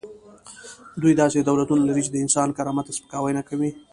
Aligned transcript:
دوی 1.01 1.13
داسې 1.21 1.37
دولتونه 1.49 1.81
لري 1.85 2.01
چې 2.05 2.11
د 2.13 2.17
انسان 2.25 2.49
کرامت 2.57 2.83
ته 2.87 2.95
سپکاوی 2.97 3.31
نه 3.37 3.43
کوي. 3.49 3.69